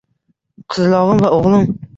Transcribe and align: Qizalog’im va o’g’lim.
Qizalog’im 0.73 1.23
va 1.27 1.35
o’g’lim. 1.37 1.73